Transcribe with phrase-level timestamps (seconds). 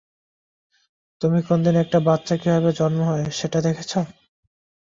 [1.21, 3.91] তুমি কোনদিন একটা বাচ্চা কিভাবে জন্ম হয় সেটা দেখেছ?